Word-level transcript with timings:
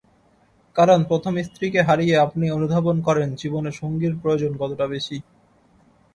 কারণ, 0.75 0.99
প্রথম 1.03 1.33
স্ত্রীকে 1.43 1.79
হারিয়ে 1.81 2.15
আপনি 2.17 2.45
অনুধাবন 2.51 2.95
করেন 3.01 3.29
জীবনে 3.35 3.71
সঙ্গীর 3.71 4.13
প্রয়োজন 4.21 4.51
কতটা 4.57 4.85
বেশি। 4.87 5.17